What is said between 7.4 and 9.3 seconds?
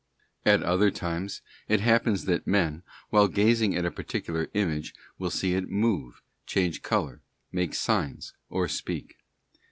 make signs, or speak.